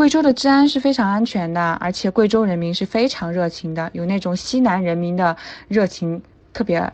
[0.00, 5.36] 贵州的治安是非常安全的，而且贵州人民是非常热情的，有那种西南人民的
[5.68, 6.22] 热情，
[6.54, 6.90] 特别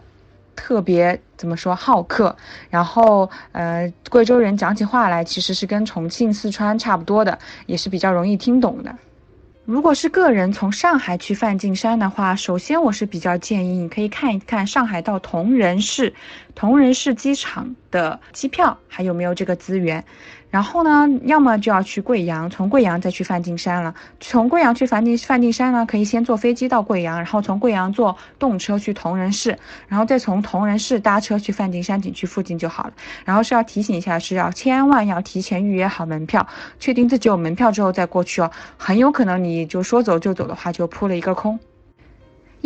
[0.56, 2.34] 特别怎么说好客。
[2.68, 8.92] 然后呃，贵州人讲起话来其实是跟重庆、四川差不多的，也是比较容易听懂的。
[9.64, 16.12] 如果是个人从上海去梵净山的话，首先我是比较建议你可以看一看上海到铜仁市，
[16.56, 20.04] 铜仁市机场的机票还有没有这个资源。
[20.48, 23.94] 然后呢，要么就要去贵阳，从贵阳再去梵净山了。
[24.20, 32.92] 从贵阳去梵净梵净山呢，可以先坐飞机到贵阳，然后从贵阳坐动车去铜仁市，然后再从铜仁市搭车去梵净山景区附近就好了。
[33.24, 36.46] 然后是要提醒一下，是要千万要提前预约好门票，
[36.78, 38.50] 确定自己有门票之后再过去哦。
[38.76, 41.58] 很有可能你就说走就走的话，就扑了一个空。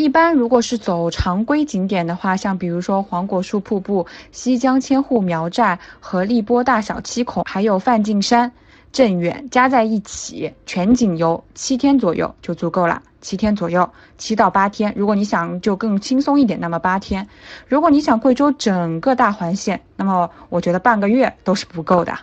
[0.01, 8.51] 一般如果是走常规景点的话，像比如说黄果树瀑布、西江千户苗寨和荔波大小七孔，还有梵净山、
[8.93, 13.03] 镇远，加在一起全景游七天左右就足够了。
[13.21, 14.95] 七天左右，七到八天。
[14.97, 17.29] 如果你想就更轻松一点，那么八天。
[17.69, 22.19] 如果你想贵州整个大环线，那么我觉得半个月都是不够的。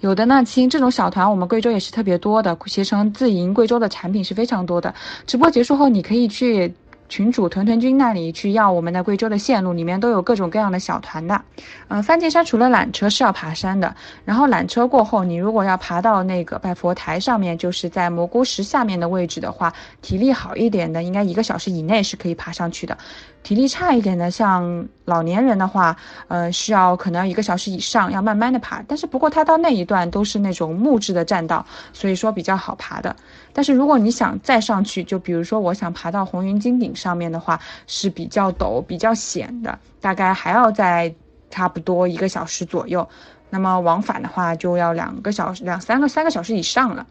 [0.00, 4.94] 有的呢，亲，这种小团我们贵州也是特别多的，携程自营贵州的产品是非常多的。
[5.26, 6.74] 直播结束后，你可以去
[7.08, 11.42] 群主屯屯君那里去要我们的贵州的线路，里面都有各种各样的小团的。
[11.88, 22.96] 嗯，梵净山除了缆车是要爬山的，然后缆车过后，你如果要爬到那个拜佛台上面，就是在蘑菇石下面的位置的话，体力好一点的，应该一个小时以内是可以爬上去的。
[23.42, 25.94] 体力差一点的，像老年人的话，
[26.28, 28.82] 呃，需要可能要一个小时以上，要慢慢的爬。
[28.88, 33.14] 但是不过它到那一段都是那种木质的栈道，所以说比较好爬的。
[33.52, 41.14] 但是如果你想再上去，就比如说我想爬到红云金顶上面的话，是比较陡、比较险的，大概还要在
[41.50, 43.06] 差不多一个小时左右。
[43.50, 47.06] 那么往返的话就要两个小时、两三个、三个小时以上了。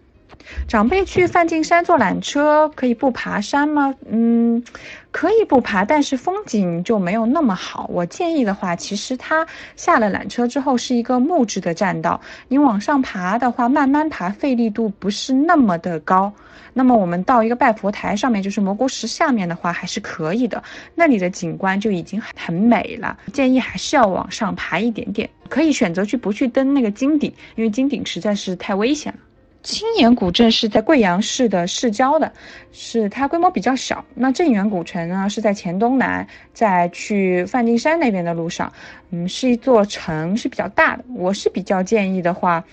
[0.68, 3.94] 长辈去梵净山坐缆车可以不爬山吗？
[4.09, 4.64] 嗯，
[5.12, 7.86] 可以不爬，但是风景就没有那么好。
[7.92, 9.46] 我建议的话，其实它
[9.76, 16.32] 下了缆车之后是一个木质的栈道，你往上爬的话，慢慢爬，费力度不是那么的高。
[16.74, 20.64] 那么我们到一个拜佛台上面，就是蘑菇石下面的话，还是可以的，
[20.96, 23.18] 那里的景观就已经很美了。
[23.34, 29.20] 建议还是要往上爬一点点，可以选择去不去登那个金顶，因为金顶实在是太危险了。
[29.64, 32.32] 青岩古镇是在贵阳市的市郊的，
[32.72, 34.04] 是它规模比较小。
[34.16, 38.74] 那镇远古城呢，是在黔东南，在去梵净山那边的路上，
[39.12, 41.04] 嗯，是一座城，是比较大的。
[41.14, 42.64] 我是比较建议的话。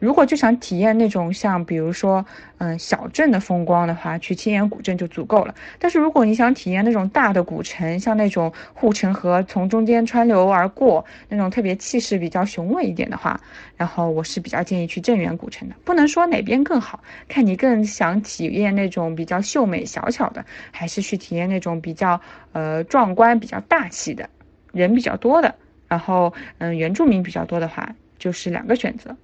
[0.00, 2.24] 如果就想体验那种像比如说，
[2.56, 5.54] 嗯，小镇的风光的话，去青岩古镇就足够了。
[5.78, 13.38] 但是如果你想体验那种大的古城，像那种护城河从中间穿流而过，那种特别气势比较雄伟一点的话，
[13.76, 15.74] 然后我是比较建议去镇远古城的。
[15.84, 22.18] 不能说哪边更好，看你更想体验那种比较秀美小巧的，还是去体验那种比较
[22.52, 24.28] 呃壮观、比较大气的，
[24.72, 25.54] 人比较多的，
[25.88, 29.14] 然后嗯原住民比较多的话，就是两个选择。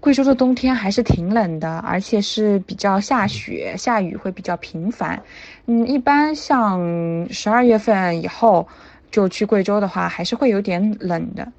[0.00, 5.22] 贵州的冬天还是挺冷的，而且是比较下雪、下雨会比较频繁。
[5.66, 8.66] 嗯，一般像十二月份以后
[9.10, 11.52] 就去贵州的话，还是会有点冷的。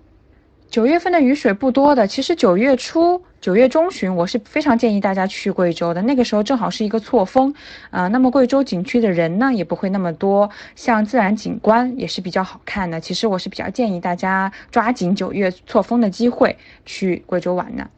[0.70, 7.54] 九月份的雨水不多的，其实九月初、九月中旬我是非常建议大家去贵州的，那个时候正好是一个错峰，
[7.90, 13.00] 啊，那么贵州景区的人呢也不会那么多，像自然景观也是比较好看的。
[13.00, 17.90] 其实我是比较建议大家抓紧九月错峰的机会去贵州玩的。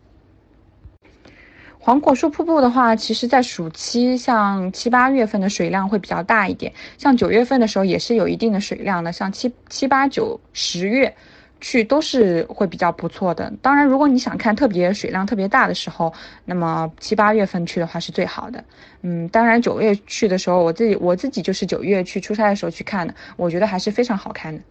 [1.79, 11.15] 黄果树瀑布的话，其实在暑期，像七八月份的水量会比较大一点，像九月份的时候也是有一定的水量的，像七七八九十月
[11.61, 13.53] 去都是会比较不错的。
[13.61, 16.11] 当然，如果你想看特别水量特别大的时候，
[16.43, 18.63] 那么七八月份去的话是最好的。
[19.03, 24.61] 嗯，当然九月去的时候，我自己我自己就是九月去出差的时候去看的，我觉得还是非常好看的。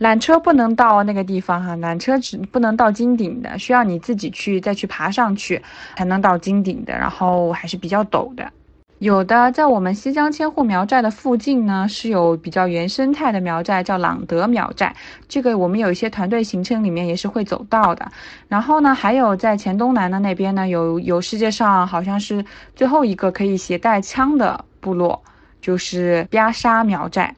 [0.00, 5.62] 缆车不能到那个地方哈，缆车只不能到金顶的，需要你自己去再去爬上去
[5.96, 8.50] 才能到金顶的，然后还是比较陡的。
[9.04, 14.94] 有的在我们西江千户苗寨的附近呢，是有比较原生态的苗寨，叫朗德苗寨，
[15.28, 18.10] 这个我们有一些团队行程里面也是会走到的。
[18.48, 22.42] 然后呢，还有在黔东南的那边呢，有有世界上好像是
[22.74, 25.22] 最后一个可以携带枪的部落，
[25.60, 27.34] 就是边沙苗寨。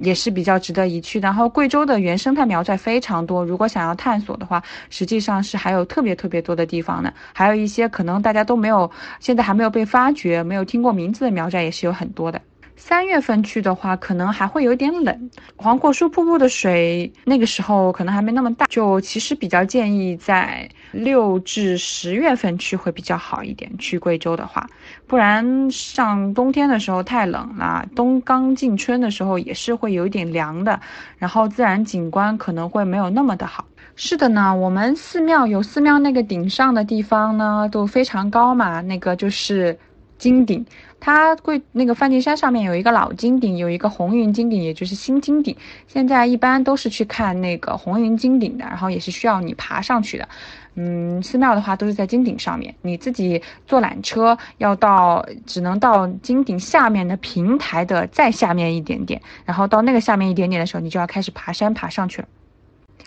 [0.00, 1.20] 也是比较值得一去。
[1.20, 7.12] 然后贵州的原生态苗寨非常多，如果想要探索的话，实际上是还有特别特别多的地方呢。
[7.32, 12.40] 还有一些可能大家都没有，现在还没有被发掘、没有听过名字的苗寨也是有很多的。
[12.80, 15.30] 三月份去的话，可能还会有点冷。
[15.54, 23.70] 黄果树瀑布的水那个时候可能还没那么大，就其实比较建议在六至十月份去会比较好一点。
[23.78, 24.66] 去贵州的话，
[25.06, 30.80] 不然上冬天的时候太冷了，冬刚进春的时候也是会有一点凉的，
[31.18, 33.64] 然后自然景观可能会没有那么的好。
[33.94, 39.78] 是的呢，我们寺庙有寺庙那个顶上的地方呢都非常高嘛，那个就是
[40.16, 40.64] 金顶。
[41.00, 45.56] 它贵那个梵净山上面有一个老金顶，有一个红云金顶，也就是新金顶。
[45.88, 50.28] 现在一般都是去看那个红云金顶的，然后也是需要你爬上去的。
[50.76, 62.28] 嗯，寺庙的话都是在金顶上面，你自己坐缆车要到，只能到金顶下面的平台的再下面一点点，然后到那个下面一点点的时候，你就要开始爬山爬上去了。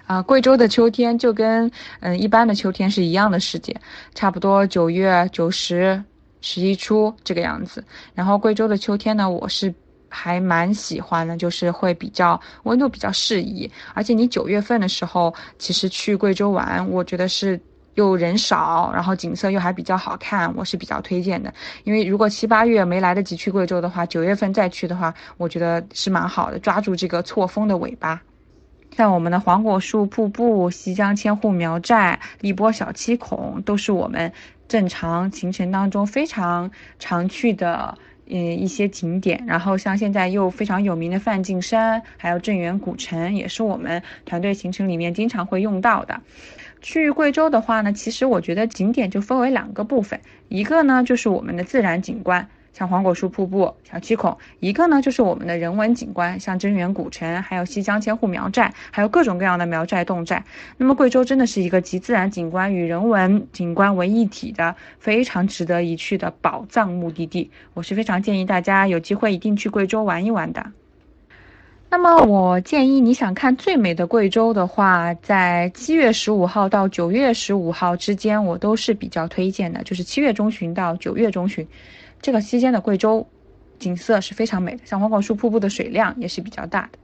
[0.06, 3.76] 啊，贵州的秋天就跟嗯一般的秋天是一样的时节，
[4.14, 6.04] 差不多九月九十。
[6.46, 9.74] 十一初这个样子，然后贵州的秋天呢，我是
[10.10, 17.58] 还蛮喜欢的，就是会比较温度比较适宜，而且你九月份的时候，其实去贵州玩，我觉得是
[17.96, 21.52] 又人少，然后景色又还比较好看，我是比较推荐的。
[21.86, 28.22] 因为如果七八月没来得及去贵州的话，九月份再去的话，我觉得是蛮好的，抓住这个错峰的尾巴。
[28.96, 34.32] 像我们的黄果树瀑布、西江千户苗寨、荔波小七孔，都是我们
[34.68, 36.70] 正常行程当中非常
[37.00, 37.98] 常去的，
[38.28, 39.44] 嗯，一些景点。
[39.48, 46.22] 然后像现在又非常有名的梵净山，还有镇远古城，也是我们团队行程里面经常会用到的。
[46.82, 50.20] 去贵州的话呢，其实我觉得景点就分为两个部分，
[50.50, 52.48] 一个呢就是我们的自然景观。
[52.74, 60.44] 像黄果树瀑布、小七孔，一个呢就是我们的人文景观，像镇远古城，还有西江千户苗寨，还有各种各样的苗寨侗寨。
[60.78, 67.52] 那么贵州真的是一个集自然景观与人文景观为一体的非常值得一去的宝藏目的地。
[67.76, 70.66] 我是非常建议大家有机会一定去贵州玩一玩的。
[71.92, 81.68] 那么我建议你想看最美的贵州的话，在七月十五号到九月十五号之间，我都是比较推荐的，就是七月中旬到九月中旬。
[82.24, 83.28] 这个期间的贵州
[83.78, 86.98] 景色是非常美的，像黄果树瀑布的水量也是比较大的。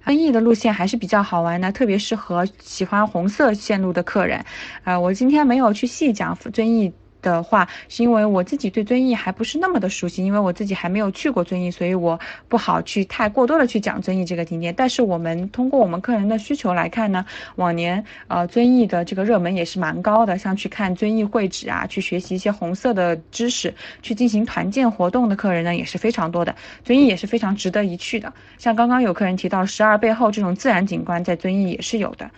[0.00, 4.44] 遵义的路线还是比较好玩的，特别适合喜欢红色线路的客人。
[4.82, 6.92] 啊，我今天没有去细讲遵义。
[7.30, 12.18] 的话，是因为我自己对遵义还不是那么的熟悉，因为我自己还没有去过遵义，所以我
[12.48, 14.74] 不好去太过多的去讲遵义这个景点。
[14.76, 17.24] 但是我们通过我们客人的需求来看呢，
[17.56, 26.54] 往年呃遵义的这个热门也是蛮高的，像去看遵义会址啊，去学习一些红色的知识，去进行团建活动的客人呢也是非常多的。
[26.84, 32.30] 遵义也是非常值得一去的，像刚刚有客人提到十二背后这种自然景观，在遵义也是有的。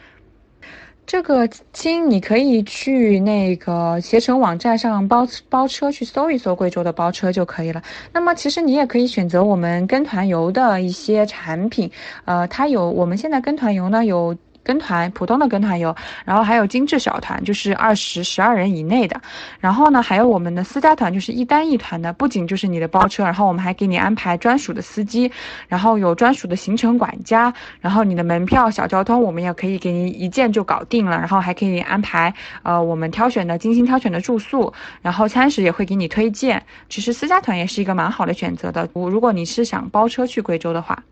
[1.08, 7.82] 这个亲，你可以去那个携程网站上包包车去搜一搜贵州的包车就可以了。
[8.12, 11.90] 那么其实你也可以选择我们跟团游的一些产品，
[12.26, 14.36] 呃，它有我们现在跟团游呢有。
[14.62, 15.94] 跟团普通的跟团游，
[16.24, 19.20] 然后还有精致小团，就是二十十二人以内的。
[19.60, 22.12] 然后呢，还有我们的私家团，就是一单一团的。
[22.12, 25.30] 不仅就是你的包车，然后我们还给你安排专属的司机，
[25.68, 31.16] 然后有专属的行程管家，然后你的门票、小交通，我们也可以给你一键就搞定了。
[31.16, 32.32] 然后还可以安排
[32.62, 36.62] 呃我们挑选的精心挑选的住宿，然后餐食也会给你推荐。
[36.88, 38.88] 其实私家团也是一个蛮好的选择的。
[38.92, 41.02] 如果你是想包车去贵州的话。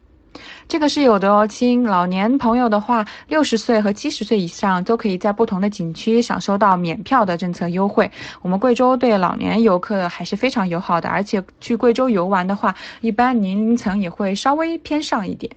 [0.68, 8.10] 这个是有的哦，亲老年朋友的话，六十岁和七十岁以上都可以在不同的景区享受到免票的政策优惠。
[8.42, 15.50] 我们贵州对老年游客还是非常友好的，而且去贵州游玩的话，一般年龄层也会稍微偏上一点。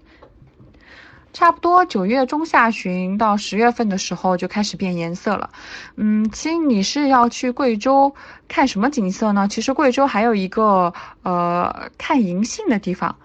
[1.32, 5.50] 差不多九月中下旬到十月份的时候就开始变颜色了。
[5.96, 8.14] 嗯，亲，你是要去贵州
[8.48, 9.48] 看什么景色呢？
[9.48, 10.94] 其实贵州还有一个
[11.24, 13.16] 呃看银杏的地方，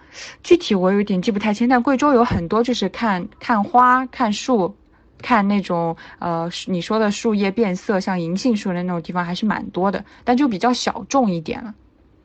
[0.43, 1.67] 具体我有点记不太清。
[1.67, 4.75] 但贵州有很多就是看看花、看树、
[5.21, 11.73] 看那种呃你说的树叶变色，像银杏树的那种地方还是蛮多的，但就比较小众一点了。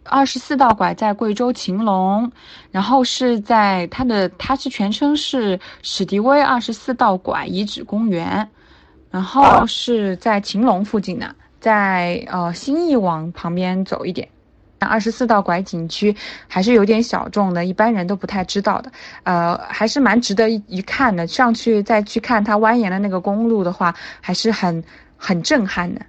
[0.05, 2.31] 二十四道拐在贵州晴隆，
[2.71, 8.49] 然后是在它的它是全称是史迪威二十四道拐遗址公园，
[9.11, 14.29] 然后是在晴隆附近的，在呃新义往旁边走一点。
[14.79, 16.17] 二十四道拐景区
[16.49, 18.91] 还是有点小众的，一般人都不太知道的，
[19.25, 21.27] 呃，还是蛮值得一一看的。
[21.27, 24.83] 上去再去看它蜿蜒的那个公路的话，还是很
[25.19, 26.01] 很震撼的。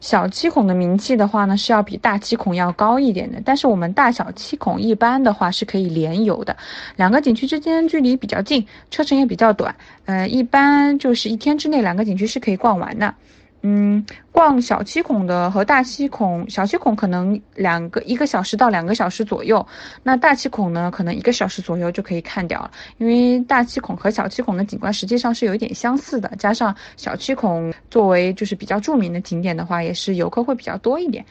[0.00, 3.40] 小七孔的名气的话呢，是要比大七孔要高一点的。
[3.44, 6.56] 但是我们大小七孔一般的话是可以联游的，
[6.96, 9.74] 两个景区之间距离比较近，车程也比较短。
[10.04, 13.14] 呃，一般就是一天之内两个景区是可以逛完的。
[13.62, 19.66] 嗯，逛小七孔的和大七孔，小七孔可能两个一个小时到两个小时左右，
[20.04, 22.70] 那大七孔呢，可能一个小时左右就可以看掉了。
[22.98, 31.24] 因为大七孔和小七孔的景观实际上是有一点相似的，加上小七孔作为就是比较著名的景点的话，也是游客会比较多一点。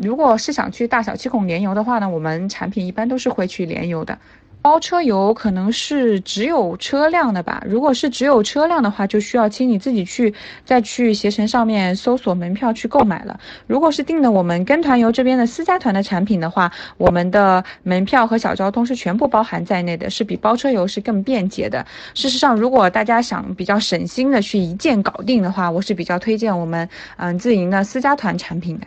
[0.00, 4.18] 如果是想去大小七孔联游的话呢，我们产品一般都是会去联游的。
[4.64, 10.32] 包车游可能是只有车辆的吧，如果是只有车辆的话，就需要请你自己去
[10.64, 13.38] 再去携程上面搜索门票去购买了。
[13.66, 21.84] 如果是订的我们跟团游这边的私家团的产品的话，我们的门票和小交通是全部包含在内的，是比包车游是更便捷的。
[22.14, 28.86] 事实上，如果大家想比较省心的去一键搞定的话，我是比较推荐我们嗯自营的私家团产品的。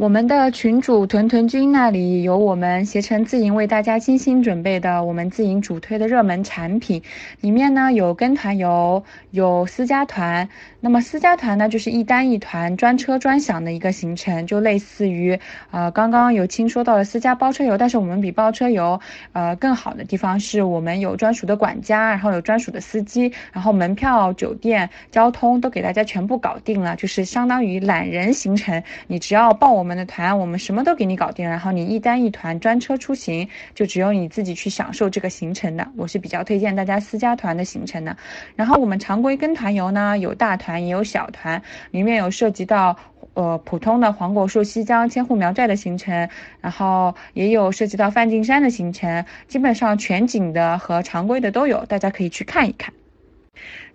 [0.00, 7.02] 我们的群主屯屯君那里有我们携程自营为大家精心准备的我们自营主推的热门产品，
[7.42, 10.48] 里面呢有跟团游，有私家团。
[10.80, 15.38] 那么私家团呢就是一单一团专车专享的一个行程，就类似于
[15.70, 18.98] 呃刚刚有听说到了私家包车游，但是我们比包车游
[19.34, 29.89] 呃更好的地方是我们有专属的管家，然后有专属的司机，然后门票、酒店、交通都给大家全部搞定了，就是相当于懒人行程，你只要报我们。
[29.90, 35.88] 我们的团，我们什么都给你搞定，然后你一单一团专车出行，就只有你自己去享受这个行程的。
[35.96, 38.16] 我是比较推荐大家私家团的行程的。
[38.54, 42.96] 然后我们常规跟团游呢，有大团也有小团，里面有涉及到
[43.34, 46.28] 呃普通的黄果树、西江、千户苗寨的行程，
[46.60, 52.94] 然后也有涉及到梵净山的行程，基本上全景的和常规的都有，大家可以去看一看。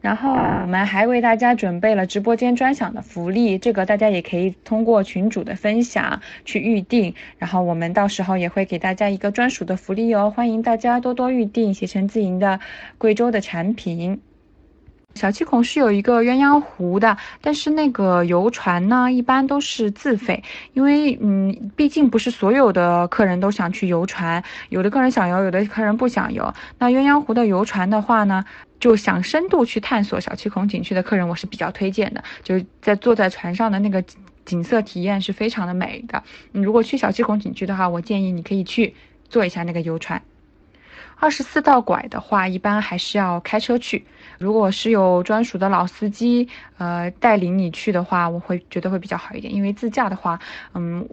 [0.05, 12.59] 然后我们还为大家准备了直播间专享的福利，这个大家也可以通过群主的分享去预定，然后我们到时候也会给大家一个专属的福利哦，欢迎大家多多预定携程自营的
[12.99, 14.21] 贵州的产品。
[15.15, 20.43] 小七孔是有一个鸳鸯湖的，但是那个游船呢，一般都是自费，
[20.73, 26.53] 因为嗯，毕竟不是所有的客人都想去游船，有的客人想游，有的客人不想游。
[26.79, 28.43] 那鸳鸯湖的游船的话呢，
[28.77, 34.03] 就想深度去探索小七孔景区的客人，我是比较推荐的，就在坐在船上的那个
[34.43, 36.21] 景色体验是非常的美的。
[36.51, 38.93] 你如果去小七孔景区的话，我建议你可以去
[39.29, 40.21] 坐一下那个游船。
[41.17, 44.05] 二十四道拐的话，一般还是要开车去。
[44.37, 49.53] 如果是有专属的老司机，呃，带领你去的话，我会觉得会比较好一点。
[49.53, 50.39] 因为自驾的话，
[50.73, 51.07] 嗯，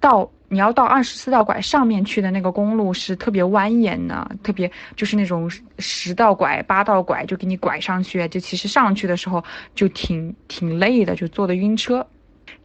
[0.00, 9.42] 到你要到二十四道拐上面去的那个公路是特别蜿蜒的，特别就是那种十道拐、八道拐就给你拐上去，就其实上去的时候
[9.74, 12.06] 就挺挺累的，就坐的晕车。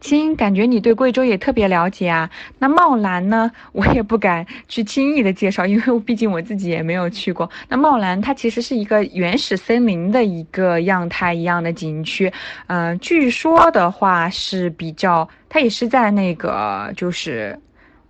[0.00, 2.30] 亲，感觉你对贵州也特别了解啊。
[2.58, 3.50] 那茂兰呢？
[3.72, 7.50] 我也不敢去轻易的介绍，因为毕竟我自己也没有去过。
[7.68, 12.32] 那茂兰它其实是一个原始森林的一个样态一样的景区，
[12.68, 17.58] 嗯，据说的话是比较，它也是在那个就是。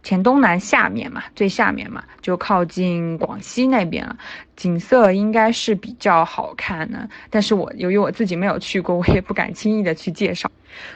[0.03, 4.17] 黔东南下面嘛，最下面嘛，就靠近广西那边了，
[4.57, 7.09] 景色应该是比较好看的。
[7.29, 10.51] 但是我由于我自己没有去过，我也不敢轻易的去介绍。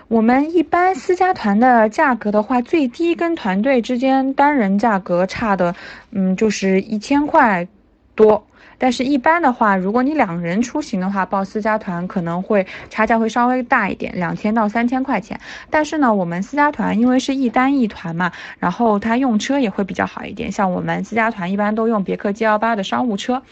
[0.09, 5.75] 我们一般私家团的价格的话，最低跟团队之间单人价格差的，
[6.11, 7.67] 嗯，就是一千块
[8.15, 8.47] 多。
[8.77, 15.39] 但是，一般的话，如果你两人出行的话，报私家团可能会差价会稍微大一点，两千到三千块钱。
[15.71, 20.51] 但是呢，我们私家团因为是一单一团嘛，然后它用车也会比较好一点。
[20.51, 23.43] 像我们私家团一般都用别克 G L 八的商务车，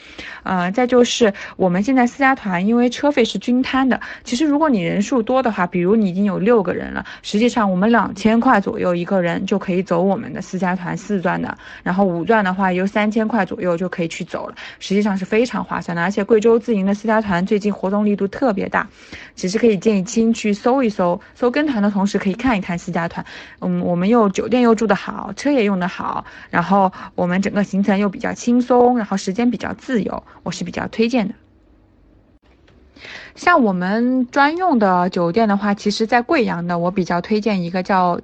[0.43, 15.12] 呃，再就是我们现在私家团因为车费是均摊的，其实如果你人数多的话，比如你已经有六个人了，实际上我们两千块左右一个人就可以走我们的私家团四钻的，然后五钻的话有三千块左右就可以去走了，实际上。
[15.23, 18.88] 是非常划算的，而且贵州自营的私家团最近活动力度特别大，
[19.37, 23.25] 其实可以建议亲去搜一搜，搜跟团的同时可以看一看私家团。
[23.61, 31.35] 嗯，我们又酒店又住得好，车也用得好，然后我们整个行程又比较轻松，然后时间比较自由，我是比较推荐的。
[33.37, 38.21] 像我们专用的酒店的话，其实在贵阳的，我比较推荐一个叫。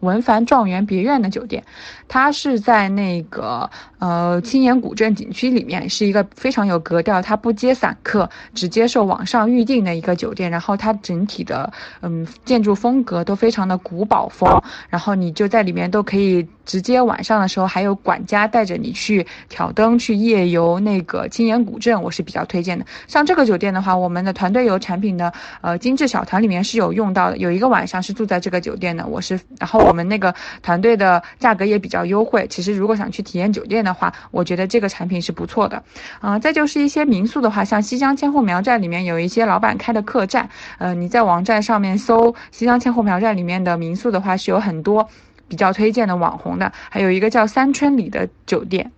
[0.00, 1.64] 文凡状元别院的酒店，
[2.06, 10.50] 它是在那个呃青岩古镇景区里面，是一个非常有格调，它不接散客，只接受网上预订的一个酒店。
[10.50, 22.86] 然后它整体的嗯建筑风格都非常的古堡风，然后你就在里面都可以直接晚上的时候还有管家带着你去挑灯去夜游那个青岩古镇，我是比较推荐的。
[23.08, 29.78] 像这个酒店的话，我们的团队游产品的呃精致小团里面是有用到的，有一个晚上是住在这个酒店的，我是然后。
[29.88, 32.46] 我们那个团队的价格也比较优惠。
[32.50, 33.87] 其实如果想去体验酒店的。
[33.88, 35.82] 的话，我觉得这个产品是不错的。
[36.20, 45.08] 嗯，再就是一些民宿的话，像西江千户苗寨里面有一些老板开的客栈，呃，你在网站上面搜西江千户苗寨里面的民宿的话，是有很多
[45.48, 48.92] 比较推荐的网红的，还有一个叫三春里的酒店。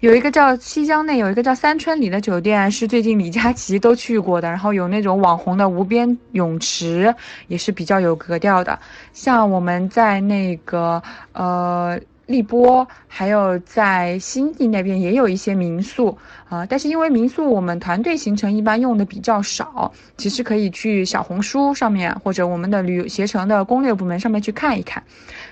[0.00, 4.48] 有一个叫西江内，有一个叫三春里的酒店，是最近李佳琦都去过的。
[4.48, 7.14] 然后有那种网红的无边泳池，
[7.48, 8.78] 也是比较有格调的。
[9.14, 11.02] 像我们在那个
[11.32, 11.98] 呃。
[12.26, 16.18] 荔波还有在新地那边也有一些民宿
[16.48, 25.02] 啊，但是因为民宿我们团队行程一般用的比较少，其实可以去小红书上面或者我们的旅游携程的攻略部门上面去看一看。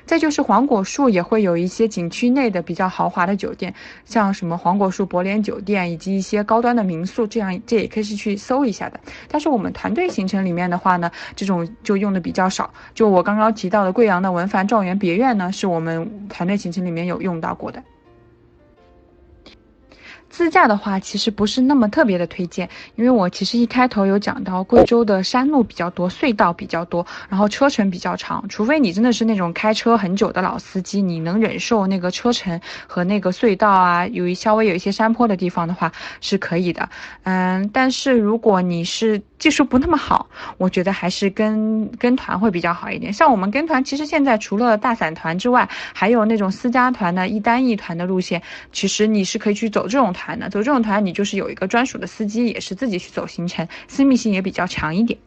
[0.04, 3.72] 再就是黄果树也会有一些景区内的比较豪华的酒店，
[4.04, 9.00] 像什么黄果树博联酒店以及一些高端的民宿，这样这也可以是去搜一下的。
[9.28, 12.70] 但是我们团队行程里面的话呢，这种就用的比较少。
[12.92, 17.82] 就我刚刚提到的贵阳的文凡状元别院呢，是我们团队行程里面有用到过的。
[20.34, 36.88] 自驾的话，其实不是那么特别的推荐，因为我其实一开头有讲到，贵州的山路比较多，隧道比较多，然后车程比较长，除非你真的是那种开车很久的老司机，你能忍受那个车程和那个隧道啊，有一稍微有一些山坡的地方的话，是可以的。
[37.22, 43.12] 嗯，但是如果你是技术不那么好，我觉得还是跟跟团会比较好一点。
[43.12, 50.23] 像我们跟团，其实现在除了大散团之外，还有那种私家团的一单一团的路线，其实你是可以去走这种团。
[50.24, 55.18] 团呢，走这种团，你就是有一个专属的司机，也是自己去走行程，私密性也比较强一点。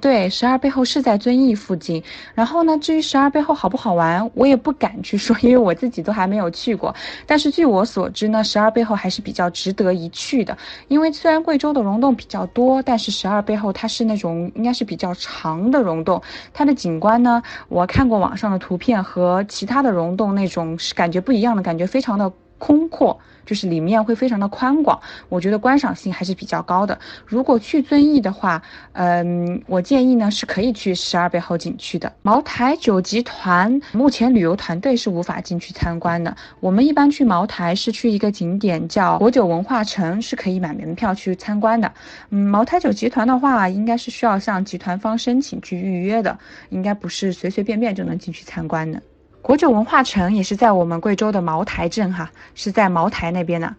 [0.00, 2.00] 对，十二背后是在遵义附近。
[2.32, 6.94] 然后呢，至于十二背后好不好玩，我也不敢去说，因为我自己都还没有去过。
[7.26, 10.56] 但是据我所知呢，十二背后还是比较值得一去的。
[10.86, 16.22] 因为虽然贵州的溶洞比较多，但是十二背后它是那种应该是比较长的溶洞，
[16.54, 23.18] 它的景观呢，我看过网上的图片和其他的溶洞那种是感觉不一样的，感觉非常的空阔。
[23.48, 25.00] 就是里面会非常的宽广，
[25.30, 26.98] 我觉得观赏性还是比较高的。
[27.24, 28.62] 如果去遵义的话，
[28.92, 32.12] 嗯，我建议呢是可以去十二背后景区的。
[32.20, 36.36] 茅台酒集团目前旅游团队是无法进去参观的。
[36.60, 41.90] 我们一般去茅台是去一个景点叫国酒文化城，是可以买门票去参观的。
[42.28, 49.00] 嗯，茅台酒集团的话，应该是需要向集团方申请去预约的，应该不是随随便便就能进去参观的。
[49.40, 53.74] 国酒文化城也是在我们贵州的茅台镇哈，是在茅台那边的。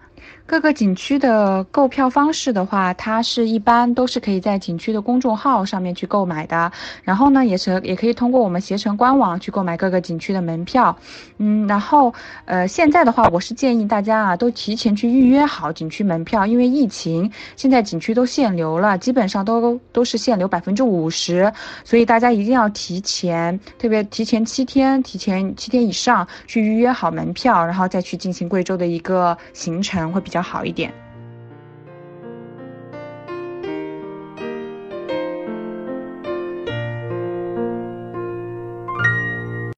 [0.46, 6.72] 各个景区的购票方式的话，它是一般都是可以在景区的公众号上面去购买的。
[7.04, 10.98] 然后呢，也是也可以通过我们携程官网去购买各个景区的门票。
[11.38, 12.12] 嗯，然后
[12.46, 21.54] 呃，现在的话，我是建议大家啊，都提前去预约好景区门票，因为疫情现在景区都限流了，基本上都都是限流百分之五十，
[21.84, 30.09] 所以大家一定要提前，特别提前七天，提前七天以上去预约好门票，然后再去进行贵州的一个行程。
[30.12, 30.94] 会比较好一点。